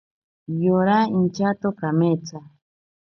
Yora 0.63 0.97
inchato 1.17 1.67
kametsa. 1.79 2.39